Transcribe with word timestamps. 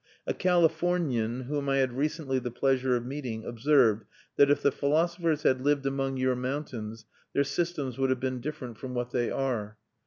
A 0.25 0.33
Californian 0.33 1.41
whom 1.41 1.69
I 1.69 1.75
had 1.77 1.93
recently 1.95 2.39
the 2.39 2.49
pleasure 2.49 2.95
of 2.95 3.05
meeting 3.05 3.45
observed 3.45 4.03
that, 4.35 4.49
if 4.49 4.63
the 4.63 4.71
philosophers 4.71 5.43
had 5.43 5.61
lived 5.61 5.85
among 5.85 6.17
your 6.17 6.35
mountains 6.35 7.05
their 7.33 7.43
systems 7.43 7.99
would 7.99 8.09
have 8.09 8.19
been 8.19 8.41
different 8.41 8.79
from 8.79 8.95
what 8.95 9.11
they 9.11 9.29
are. 9.29 9.77